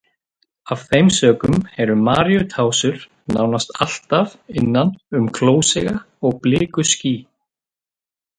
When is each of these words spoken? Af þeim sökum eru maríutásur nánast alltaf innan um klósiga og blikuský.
Af 0.75 0.83
þeim 0.91 1.09
sökum 1.17 1.59
eru 1.83 1.97
maríutásur 2.07 2.97
nánast 3.35 3.75
alltaf 3.87 4.33
innan 4.63 4.91
um 5.21 5.29
klósiga 5.37 5.95
og 6.31 6.41
blikuský. 6.49 7.15